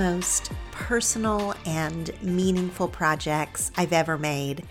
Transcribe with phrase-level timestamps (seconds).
[0.00, 4.66] most personal and meaningful projects I've ever made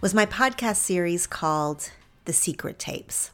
[0.00, 1.92] was my podcast series called
[2.24, 3.30] The Secret Tapes.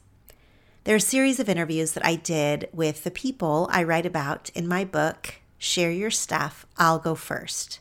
[0.84, 4.68] They're a series of interviews that I did with the people I write about in
[4.68, 7.80] my book, Share Your Stuff, I'll Go First.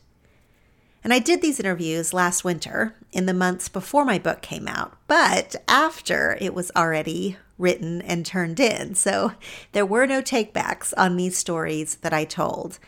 [1.04, 4.96] And I did these interviews last winter in the months before my book came out,
[5.06, 8.94] but after it was already written and turned in.
[8.94, 9.32] So
[9.72, 12.78] there were no takebacks on these stories that I told.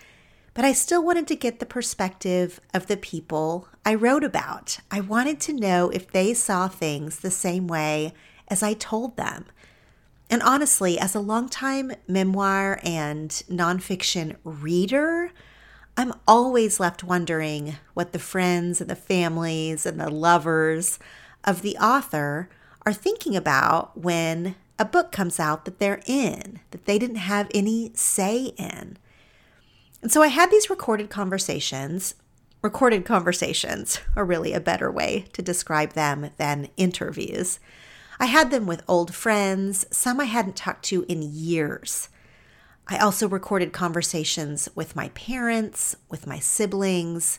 [0.55, 4.79] But I still wanted to get the perspective of the people I wrote about.
[4.91, 8.13] I wanted to know if they saw things the same way
[8.49, 9.47] as I told them.
[10.29, 15.31] And honestly, as a longtime memoir and nonfiction reader,
[15.97, 20.99] I'm always left wondering what the friends and the families and the lovers
[21.45, 22.49] of the author
[22.87, 27.51] are thinking about when a book comes out that they're in, that they didn't have
[27.55, 28.97] any say in.
[30.03, 32.17] And so I had these recorded conversations.
[32.61, 37.61] Recorded conversations are really a better way to describe them than interviews.
[38.19, 42.09] I had them with old friends, some I hadn't talked to in years.
[42.89, 47.39] I also recorded conversations with my parents, with my siblings,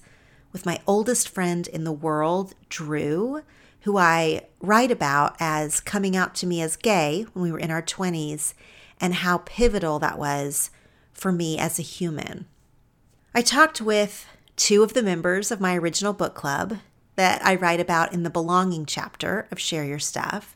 [0.53, 3.43] with my oldest friend in the world, Drew,
[3.81, 7.71] who I write about as coming out to me as gay when we were in
[7.71, 8.53] our 20s,
[9.01, 10.69] and how pivotal that was
[11.13, 12.45] for me as a human.
[13.35, 16.77] I talked with two of the members of my original book club
[17.15, 20.55] that I write about in the belonging chapter of Share Your Stuff.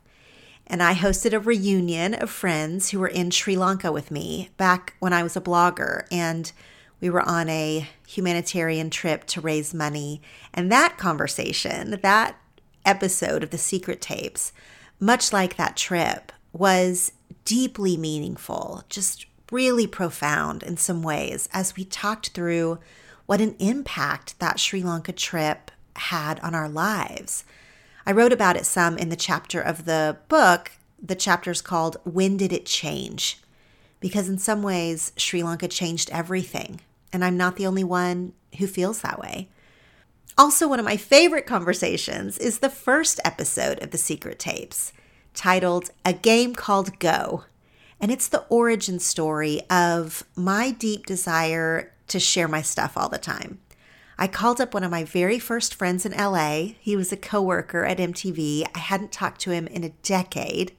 [0.67, 4.93] And I hosted a reunion of friends who were in Sri Lanka with me back
[4.99, 6.05] when I was a blogger.
[6.11, 6.51] And
[7.01, 10.21] we were on a humanitarian trip to raise money.
[10.53, 12.37] And that conversation, that
[12.85, 14.53] episode of the secret tapes,
[14.99, 17.11] much like that trip, was
[17.43, 22.79] deeply meaningful, just really profound in some ways as we talked through
[23.25, 27.43] what an impact that Sri Lanka trip had on our lives.
[28.05, 30.71] I wrote about it some in the chapter of the book.
[31.01, 33.41] The chapter's called When Did It Change?
[33.99, 36.79] Because in some ways, Sri Lanka changed everything.
[37.11, 39.49] And I'm not the only one who feels that way.
[40.37, 44.93] Also, one of my favorite conversations is the first episode of The Secret Tapes,
[45.33, 47.43] titled A Game Called Go.
[47.99, 53.17] And it's the origin story of my deep desire to share my stuff all the
[53.17, 53.59] time.
[54.19, 56.73] I called up one of my very first friends in LA.
[56.79, 58.65] He was a coworker at MTV.
[58.73, 60.75] I hadn't talked to him in a decade.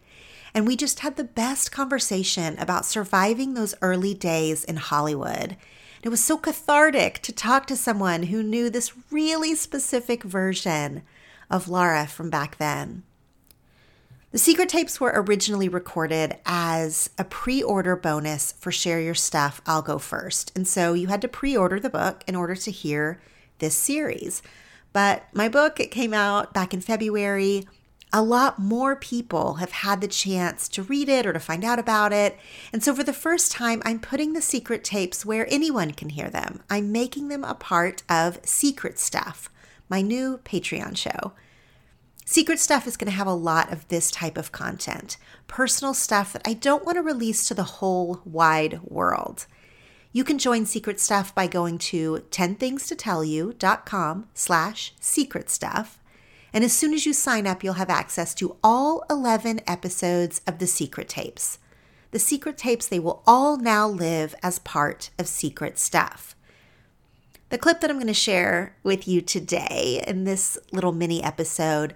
[0.54, 5.56] And we just had the best conversation about surviving those early days in Hollywood.
[6.02, 11.02] It was so cathartic to talk to someone who knew this really specific version
[11.50, 13.02] of Laura from back then.
[14.30, 19.62] The secret tapes were originally recorded as a pre order bonus for Share Your Stuff,
[19.64, 20.52] I'll Go First.
[20.54, 23.22] And so you had to pre order the book in order to hear
[23.58, 24.42] this series.
[24.92, 27.66] But my book, it came out back in February.
[28.12, 31.78] A lot more people have had the chance to read it or to find out
[31.78, 32.38] about it.
[32.70, 36.28] And so, for the first time, I'm putting the secret tapes where anyone can hear
[36.28, 36.62] them.
[36.68, 39.48] I'm making them a part of Secret Stuff,
[39.88, 41.32] my new Patreon show.
[42.30, 45.16] Secret Stuff is going to have a lot of this type of content,
[45.46, 49.46] personal stuff that I don't want to release to the whole wide world.
[50.12, 56.02] You can join Secret Stuff by going to 10thingstotellyou.com slash secret stuff.
[56.52, 60.58] And as soon as you sign up, you'll have access to all 11 episodes of
[60.58, 61.58] the Secret Tapes.
[62.10, 66.36] The Secret Tapes, they will all now live as part of Secret Stuff.
[67.48, 71.94] The clip that I'm going to share with you today in this little mini episode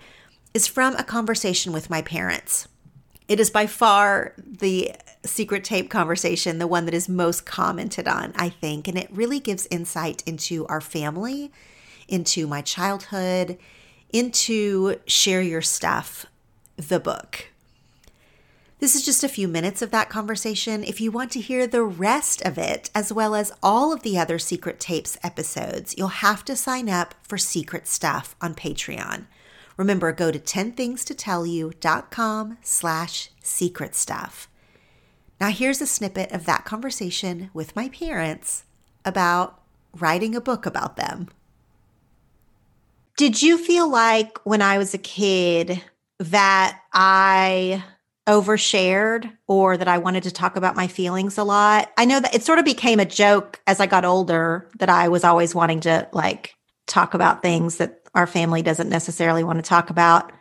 [0.54, 2.68] is from a conversation with my parents.
[3.28, 4.92] It is by far the
[5.24, 8.88] secret tape conversation, the one that is most commented on, I think.
[8.88, 11.52] And it really gives insight into our family,
[12.08, 13.58] into my childhood,
[14.12, 16.26] into Share Your Stuff,
[16.76, 17.48] the book.
[18.80, 20.82] This is just a few minutes of that conversation.
[20.82, 24.18] If you want to hear the rest of it, as well as all of the
[24.18, 29.26] other Secret Tapes episodes, you'll have to sign up for Secret Stuff on Patreon.
[29.76, 34.48] Remember, go to 10thingstotellyou.com slash secret stuff.
[35.40, 38.64] Now here's a snippet of that conversation with my parents
[39.04, 39.60] about
[39.98, 41.28] writing a book about them.
[43.16, 45.82] Did you feel like when I was a kid
[46.18, 47.84] that I
[48.26, 51.90] overshared or that I wanted to talk about my feelings a lot?
[51.96, 55.08] I know that it sort of became a joke as I got older that I
[55.08, 56.54] was always wanting to like
[56.86, 60.32] talk about things that our family doesn't necessarily want to talk about.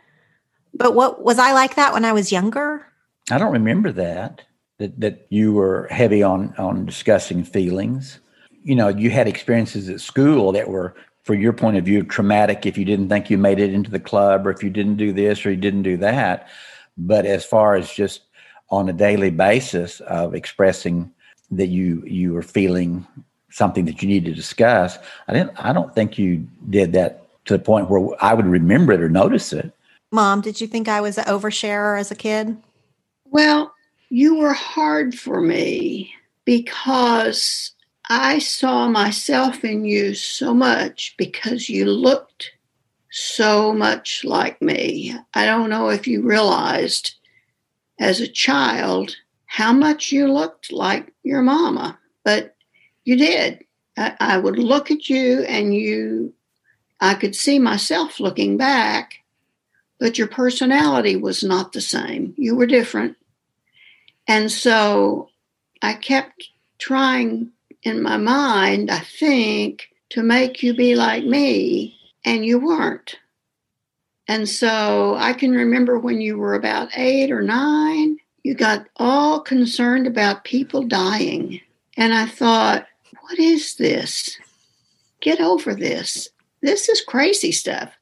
[0.74, 2.86] But what was I like that when I was younger?
[3.30, 4.42] I don't remember that.
[4.78, 8.20] That that you were heavy on on discussing feelings.
[8.62, 12.66] you know, you had experiences at school that were, for your point of view, traumatic
[12.66, 15.12] if you didn't think you made it into the club or if you didn't do
[15.12, 16.48] this or you didn't do that.
[16.96, 18.22] But as far as just
[18.70, 21.12] on a daily basis of expressing
[21.50, 23.06] that you you were feeling
[23.50, 24.98] something that you need to discuss,
[25.28, 28.92] I didn't I don't think you did that to the point where I would remember
[28.92, 29.72] it or notice it.
[30.10, 32.56] Mom, did you think I was an oversharer as a kid?
[33.30, 33.72] Well,
[34.10, 36.12] you were hard for me
[36.44, 37.72] because
[38.10, 42.52] I saw myself in you so much because you looked
[43.10, 45.14] so much like me.
[45.34, 47.14] I don't know if you realized
[48.00, 49.16] as a child
[49.46, 52.56] how much you looked like your mama, but
[53.04, 53.64] you did.
[53.96, 56.32] I, I would look at you and you,
[57.02, 59.16] I could see myself looking back,
[59.98, 62.32] but your personality was not the same.
[62.38, 63.16] You were different.
[64.28, 65.28] And so
[65.82, 67.50] I kept trying
[67.82, 73.16] in my mind, I think, to make you be like me, and you weren't.
[74.28, 79.40] And so I can remember when you were about eight or nine, you got all
[79.40, 81.60] concerned about people dying.
[81.96, 82.86] And I thought,
[83.22, 84.38] what is this?
[85.20, 86.28] Get over this.
[86.62, 87.92] This is crazy stuff.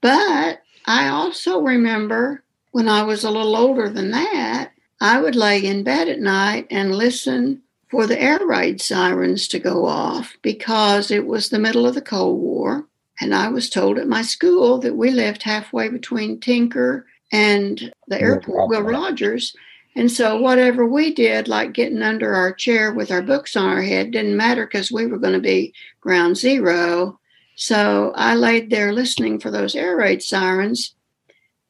[0.00, 4.70] But I also remember when I was a little older than that,
[5.00, 9.58] I would lay in bed at night and listen for the air raid sirens to
[9.58, 12.86] go off because it was the middle of the Cold War.
[13.20, 18.20] And I was told at my school that we lived halfway between Tinker and the
[18.20, 19.54] airport, Will Rogers.
[19.96, 23.82] And so whatever we did, like getting under our chair with our books on our
[23.82, 27.20] head, didn't matter because we were going to be ground zero.
[27.56, 30.94] So I laid there listening for those air raid sirens.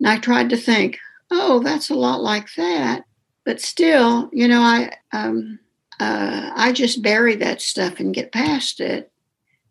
[0.00, 0.98] And I tried to think,
[1.30, 3.04] oh, that's a lot like that.
[3.44, 5.58] But still, you know, I um,
[6.00, 9.10] uh, I just bury that stuff and get past it.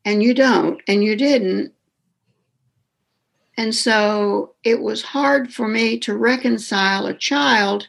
[0.06, 1.74] And you don't, and you didn't.
[3.57, 7.88] And so it was hard for me to reconcile a child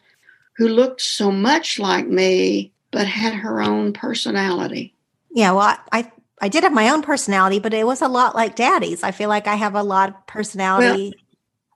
[0.57, 4.95] who looked so much like me, but had her own personality.
[5.31, 8.57] Yeah, well, I, I did have my own personality, but it was a lot like
[8.57, 9.03] daddy's.
[9.03, 11.25] I feel like I have a lot of personality well,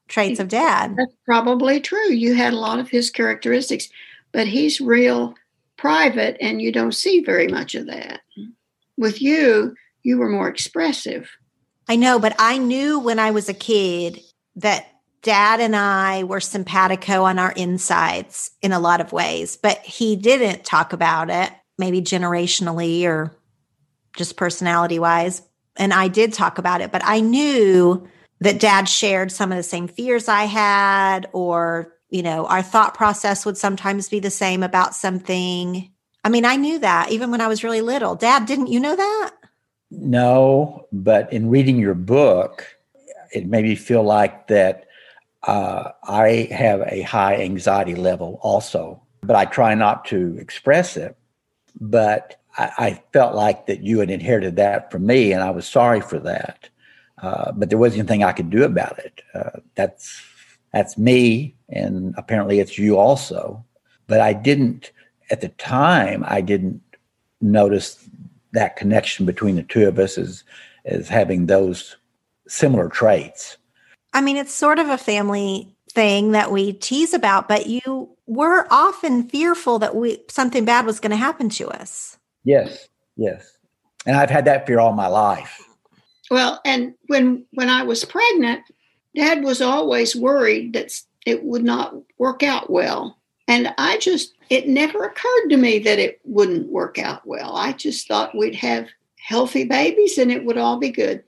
[0.08, 0.96] traits of dad.
[0.96, 2.10] That's probably true.
[2.10, 3.88] You had a lot of his characteristics,
[4.32, 5.34] but he's real
[5.76, 8.20] private and you don't see very much of that.
[8.96, 11.30] With you, you were more expressive.
[11.88, 14.20] I know, but I knew when I was a kid
[14.56, 14.88] that
[15.22, 20.16] dad and I were simpatico on our insides in a lot of ways, but he
[20.16, 23.32] didn't talk about it, maybe generationally or
[24.16, 25.42] just personality wise.
[25.76, 28.08] And I did talk about it, but I knew
[28.40, 32.94] that dad shared some of the same fears I had or you know, our thought
[32.94, 35.90] process would sometimes be the same about something.
[36.24, 38.14] I mean, I knew that even when I was really little.
[38.14, 39.32] Dad, didn't you know that?
[39.90, 42.66] No, but in reading your book,
[43.32, 44.86] it made me feel like that
[45.42, 51.16] uh, I have a high anxiety level also, but I try not to express it.
[51.80, 55.66] But I, I felt like that you had inherited that from me, and I was
[55.66, 56.68] sorry for that.
[57.22, 59.22] Uh, but there wasn't anything I could do about it.
[59.34, 60.22] Uh, that's
[60.72, 63.64] that's me, and apparently it's you also.
[64.06, 64.92] But I didn't,
[65.30, 66.82] at the time, I didn't
[67.40, 68.08] notice
[68.52, 70.44] that connection between the two of us as,
[70.84, 71.96] as having those
[72.46, 73.56] similar traits.
[74.12, 78.66] I mean, it's sort of a family thing that we tease about, but you were
[78.70, 82.17] often fearful that we something bad was going to happen to us.
[82.48, 82.88] Yes,
[83.18, 83.58] yes.
[84.06, 85.62] And I've had that fear all my life.
[86.30, 88.62] Well, and when when I was pregnant,
[89.14, 93.18] Dad was always worried that it would not work out well.
[93.48, 97.54] And I just, it never occurred to me that it wouldn't work out well.
[97.54, 98.88] I just thought we'd have
[99.18, 101.22] healthy babies and it would all be good.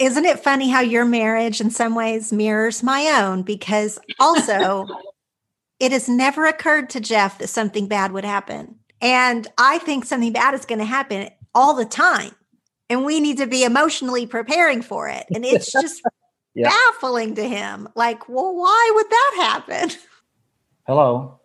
[0.00, 3.42] Isn't it funny how your marriage, in some ways, mirrors my own?
[3.42, 4.86] Because also,
[5.78, 8.77] it has never occurred to Jeff that something bad would happen.
[9.00, 12.32] And I think something bad is going to happen all the time.
[12.90, 15.26] And we need to be emotionally preparing for it.
[15.34, 16.02] And it's just
[16.54, 16.70] yeah.
[16.70, 17.88] baffling to him.
[17.94, 19.98] Like, well, why would that happen?
[20.86, 21.40] Hello.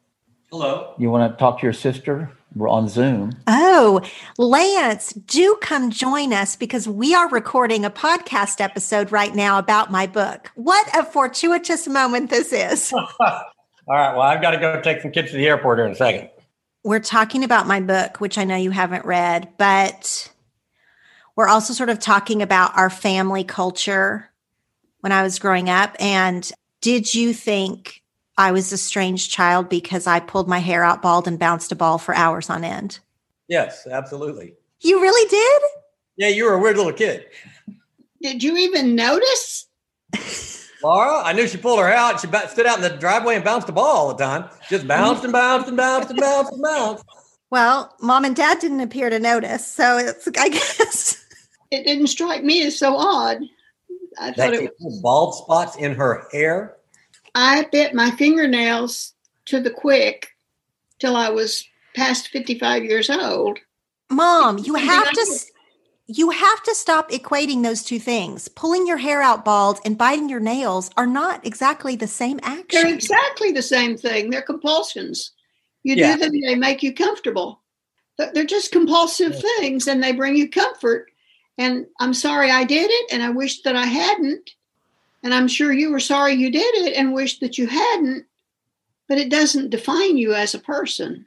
[0.51, 0.93] Hello.
[0.97, 2.31] You want to talk to your sister?
[2.55, 3.31] We're on Zoom.
[3.47, 4.01] Oh,
[4.37, 9.91] Lance, do come join us because we are recording a podcast episode right now about
[9.91, 10.51] my book.
[10.53, 12.93] What a fortuitous moment this is.
[12.93, 13.09] All
[13.87, 14.13] right.
[14.13, 16.29] Well, I've got to go take some kids to the airport here in a second.
[16.83, 20.31] We're talking about my book, which I know you haven't read, but
[21.35, 24.29] we're also sort of talking about our family culture
[24.99, 25.95] when I was growing up.
[25.99, 26.49] And
[26.81, 28.03] did you think
[28.37, 31.75] I was a strange child because I pulled my hair out bald and bounced a
[31.75, 32.99] ball for hours on end?
[33.47, 34.55] Yes, absolutely.
[34.81, 35.61] You really did?
[36.17, 37.25] Yeah, you were a weird little kid.
[38.21, 39.67] Did you even notice?
[40.83, 42.19] Laura, I knew she pulled her out.
[42.19, 44.49] She stood out in the driveway and bounced the ball all the time.
[44.69, 47.05] Just bounced and bounced and bounced and bounced and bounced.
[47.49, 49.65] Well, mom and dad didn't appear to notice.
[49.65, 51.23] So it's, I guess.
[51.71, 53.39] It didn't strike me as so odd.
[54.19, 56.75] I thought That it she had bald spots in her hair.
[57.35, 59.13] I bit my fingernails
[59.45, 60.29] to the quick
[60.99, 63.59] till I was past 55 years old.
[64.09, 65.39] Mom, you have I to.
[66.07, 66.13] Did.
[66.13, 68.47] s- You have to stop equating those two things.
[68.49, 72.67] Pulling your hair out bald and biting your nails are not exactly the same action.
[72.83, 74.29] They're exactly the same thing.
[74.29, 75.31] They're compulsions.
[75.83, 76.15] You Yeah.
[76.15, 77.61] do them, they make you comfortable.
[78.17, 81.09] They're just compulsive things and they bring you comfort.
[81.57, 84.51] And I'm sorry I did it and I wish that I hadn't.
[85.23, 88.25] And I'm sure you were sorry you did it and wish that you hadn't.
[89.09, 91.25] But it doesn't define you as a person.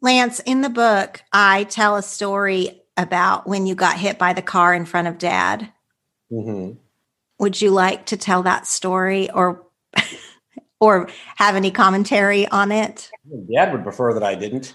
[0.00, 4.42] Lance, in the book, I tell a story about when you got hit by the
[4.42, 5.72] car in front of dad.
[6.30, 6.78] Mm-hmm.
[7.38, 9.64] Would you like to tell that story or
[10.80, 13.10] or have any commentary on it?
[13.52, 14.74] Dad would prefer that I didn't.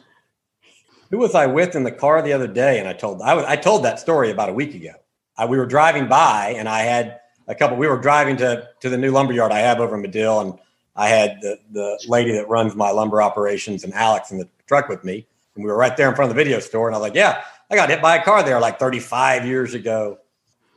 [1.12, 2.80] Who was I with in the car the other day?
[2.80, 4.94] And I told I was I told that story about a week ago.
[5.38, 7.78] I, we were driving by, and I had a couple.
[7.78, 10.60] We were driving to to the new lumber yard I have over in Madill, and
[10.96, 14.90] I had the the lady that runs my lumber operations and Alex in the truck
[14.90, 16.88] with me, and we were right there in front of the video store.
[16.88, 19.74] And I was like, "Yeah, I got hit by a car there like 35 years
[19.74, 20.20] ago."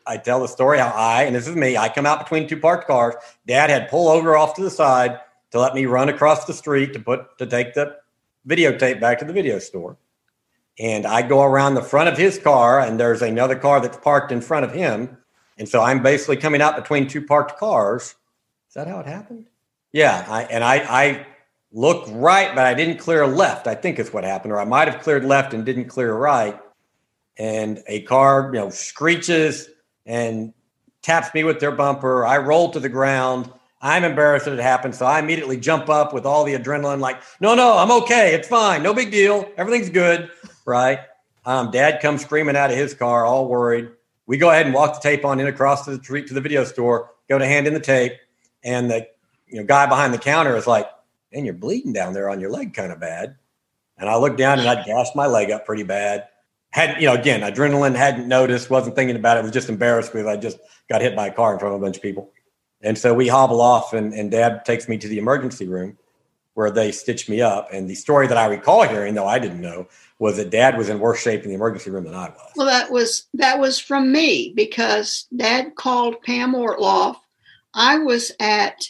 [0.06, 2.58] I tell the story how I, and this is me, I come out between two
[2.58, 3.14] parked cars.
[3.46, 5.20] Dad had pulled over off to the side
[5.52, 7.96] to let me run across the street to put to take the
[8.48, 9.96] videotape back to the video store.
[10.78, 14.32] And I go around the front of his car, and there's another car that's parked
[14.32, 15.18] in front of him.
[15.58, 18.14] And so I'm basically coming out between two parked cars.
[18.68, 19.48] Is that how it happened?
[19.92, 20.24] Yeah.
[20.26, 21.26] I, and I, I
[21.72, 23.66] looked right, but I didn't clear left.
[23.66, 26.58] I think is what happened, or I might have cleared left and didn't clear right.
[27.42, 29.68] And a car, you know, screeches
[30.06, 30.54] and
[31.02, 32.24] taps me with their bumper.
[32.24, 33.52] I roll to the ground.
[33.80, 34.94] I'm embarrassed that it happened.
[34.94, 38.32] So I immediately jump up with all the adrenaline, like, no, no, I'm okay.
[38.32, 38.84] It's fine.
[38.84, 39.50] No big deal.
[39.56, 40.30] Everything's good.
[40.64, 41.00] Right.
[41.44, 43.90] Um, Dad comes screaming out of his car, all worried.
[44.26, 46.40] We go ahead and walk the tape on in across to the street to the
[46.40, 48.12] video store, go to hand in the tape.
[48.62, 49.08] And the
[49.48, 50.88] you know, guy behind the counter is like,
[51.32, 53.34] and you're bleeding down there on your leg kind of bad.
[53.98, 56.28] And I look down and I'd gashed my leg up pretty bad.
[56.72, 60.26] Had you know, again, adrenaline hadn't noticed, wasn't thinking about it, was just embarrassed because
[60.26, 62.32] I just got hit by a car in front of a bunch of people.
[62.82, 65.96] And so we hobble off and, and dad takes me to the emergency room
[66.54, 67.68] where they stitched me up.
[67.72, 69.86] And the story that I recall hearing, though I didn't know,
[70.18, 72.52] was that dad was in worse shape in the emergency room than I was.
[72.56, 77.16] Well, that was that was from me because Dad called Pam Ortloff.
[77.74, 78.84] I was at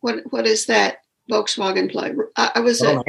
[0.00, 2.14] what what is that Volkswagen play?
[2.36, 3.04] I, I was at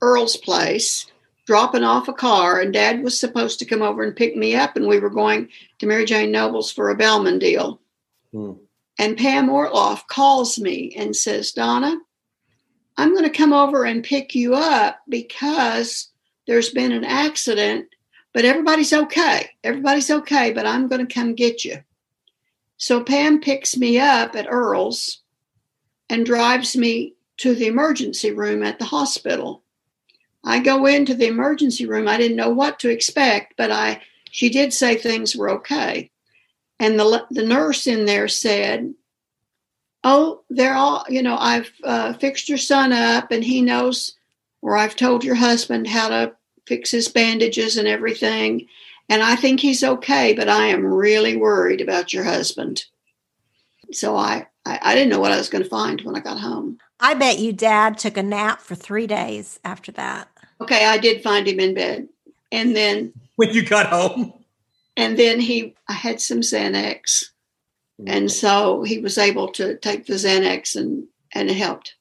[0.00, 1.06] Earl's place
[1.52, 4.74] dropping off a car, and Dad was supposed to come over and pick me up,
[4.74, 7.78] and we were going to Mary Jane Nobles for a Bellman deal.
[8.32, 8.52] Hmm.
[8.98, 11.94] And Pam Ortloff calls me and says, Donna,
[12.96, 16.08] I'm going to come over and pick you up because
[16.46, 17.86] there's been an accident,
[18.32, 19.50] but everybody's okay.
[19.62, 21.82] Everybody's okay, but I'm going to come get you.
[22.78, 25.20] So Pam picks me up at Earl's
[26.08, 29.61] and drives me to the emergency room at the hospital.
[30.44, 32.08] I go into the emergency room.
[32.08, 36.10] I didn't know what to expect, but I she did say things were okay.
[36.80, 38.94] And the the nurse in there said,
[40.02, 44.16] "Oh, they're all, you know, I've uh, fixed your son up and he knows
[44.62, 46.34] or I've told your husband how to
[46.66, 48.66] fix his bandages and everything,
[49.08, 52.84] and I think he's okay, but I am really worried about your husband."
[53.92, 56.40] So I I, I didn't know what I was going to find when I got
[56.40, 56.78] home.
[57.00, 60.28] I bet you dad took a nap for three days after that.
[60.62, 62.08] Okay, I did find him in bed.
[62.50, 64.32] And then When you got home,
[64.96, 67.24] and then he I had some Xanax.
[68.06, 71.94] And so he was able to take the Xanax and and it helped.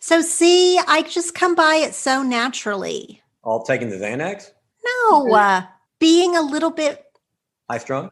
[0.00, 3.20] So, see, I just come by it so naturally.
[3.42, 4.50] all taking the Xanax,
[4.84, 5.62] No, uh,
[5.98, 7.04] being a little bit
[7.68, 8.10] high strung.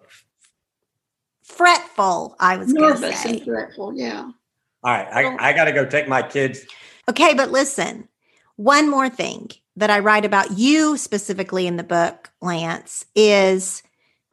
[1.42, 3.30] fretful, I was going to Nervous say.
[3.38, 4.22] and fretful, yeah.
[4.82, 6.66] All right, I, I got to go take my kids.
[7.08, 8.08] Okay, but listen,
[8.56, 13.82] one more thing that I write about you specifically in the book, Lance, is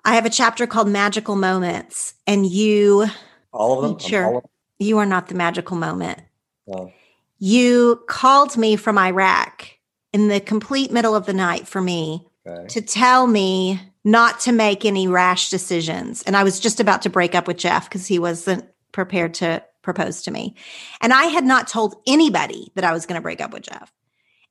[0.05, 3.07] I have a chapter called Magical Moments, and you
[3.51, 3.99] All of them.
[3.99, 4.37] Sure.
[4.37, 4.43] Of
[4.79, 6.21] you are not the magical moment.
[6.67, 6.77] them?
[6.77, 6.91] Oh.
[7.39, 9.69] You called me from Iraq
[10.13, 12.67] in the complete middle of the night for me okay.
[12.67, 16.21] to tell me not to make any rash decisions.
[16.23, 19.63] And I was just about to break up with Jeff because he wasn't prepared to
[19.81, 20.55] propose to me.
[21.01, 23.91] And I had not told anybody that I was going to break up with Jeff.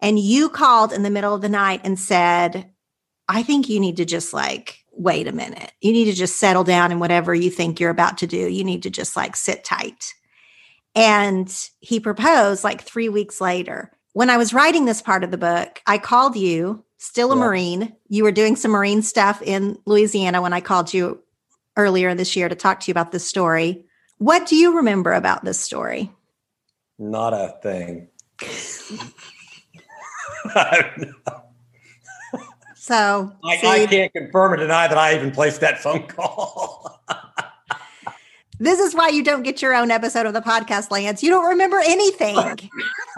[0.02, 2.70] And you called in the middle of the night and said,
[3.28, 5.72] I think you need to just like wait a minute.
[5.80, 8.36] You need to just settle down in whatever you think you're about to do.
[8.36, 10.12] You need to just like sit tight.
[10.94, 13.90] And he proposed like three weeks later.
[14.12, 17.40] When I was writing this part of the book, I called you, still a Yeah.
[17.40, 17.96] Marine.
[18.08, 21.22] You were doing some Marine stuff in Louisiana when I called you
[21.78, 23.86] earlier this year to talk to you about this story.
[24.18, 26.12] What do you remember about this story?
[26.98, 28.08] Not a thing.
[32.82, 37.00] So, I, see, I can't confirm or deny that I even placed that phone call.
[38.58, 41.22] this is why you don't get your own episode of the podcast, Lance.
[41.22, 42.36] You don't remember anything.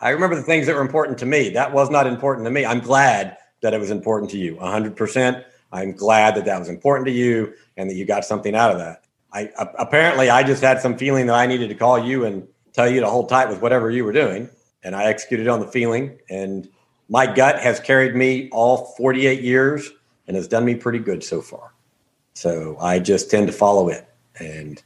[0.00, 1.48] I remember the things that were important to me.
[1.48, 2.64] That was not important to me.
[2.64, 4.54] I'm glad that it was important to you.
[4.54, 5.44] 100%.
[5.72, 8.78] I'm glad that that was important to you and that you got something out of
[8.78, 9.02] that.
[9.32, 12.88] I apparently I just had some feeling that I needed to call you and tell
[12.88, 14.48] you to hold tight with whatever you were doing,
[14.82, 16.18] and I executed on the feeling.
[16.30, 16.68] And
[17.08, 19.90] my gut has carried me all 48 years
[20.26, 21.72] and has done me pretty good so far.
[22.34, 24.08] So I just tend to follow it,
[24.38, 24.82] and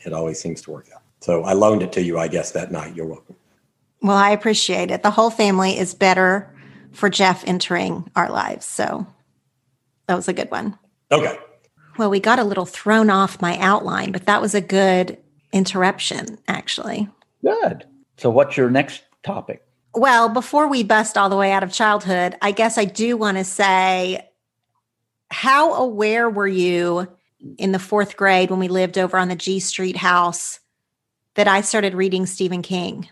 [0.00, 1.02] it always seems to work out.
[1.20, 2.96] So I loaned it to you, I guess, that night.
[2.96, 3.36] You're welcome.
[4.00, 5.04] Well, I appreciate it.
[5.04, 6.52] The whole family is better
[6.90, 8.66] for Jeff entering our lives.
[8.66, 9.06] So
[10.08, 10.76] that was a good one.
[11.12, 11.38] Okay.
[11.98, 15.18] Well, we got a little thrown off my outline, but that was a good
[15.52, 17.08] interruption, actually.
[17.44, 17.84] Good.
[18.16, 19.62] So, what's your next topic?
[19.94, 23.36] Well, before we bust all the way out of childhood, I guess I do want
[23.36, 24.26] to say
[25.30, 27.08] how aware were you
[27.58, 30.60] in the fourth grade when we lived over on the G Street house
[31.34, 33.08] that I started reading Stephen King?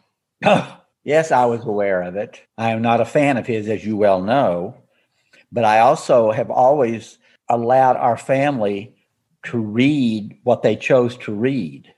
[1.04, 2.40] yes, I was aware of it.
[2.56, 4.76] I am not a fan of his, as you well know,
[5.52, 8.94] but I also have always allowed our family
[9.42, 11.92] to read what they chose to read.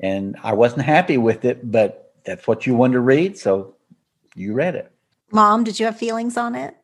[0.00, 3.38] And I wasn't happy with it, but that's what you wanted to read.
[3.38, 3.74] So
[4.34, 4.90] you read it.
[5.30, 6.76] Mom, did you have feelings on it?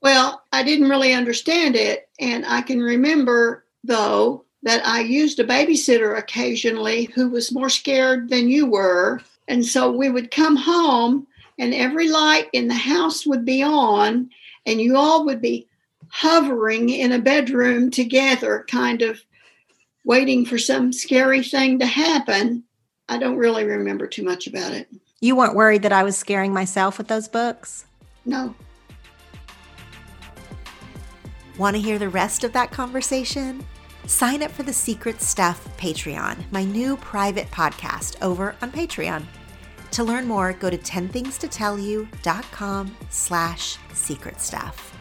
[0.00, 2.08] Well, I didn't really understand it.
[2.20, 8.28] And I can remember, though, that I used a babysitter occasionally who was more scared
[8.28, 9.20] than you were.
[9.46, 11.26] And so we would come home,
[11.58, 14.30] and every light in the house would be on,
[14.66, 15.66] and you all would be
[16.08, 19.20] hovering in a bedroom together, kind of
[20.04, 22.64] waiting for some scary thing to happen.
[23.08, 24.88] I don't really remember too much about it.
[25.20, 27.86] You weren't worried that I was scaring myself with those books?
[28.24, 28.54] No.
[31.58, 33.64] Want to hear the rest of that conversation?
[34.06, 39.24] Sign up for the Secret Stuff Patreon, my new private podcast over on Patreon.
[39.92, 44.97] To learn more, go to 10thingstotellyou.com slash secret stuff.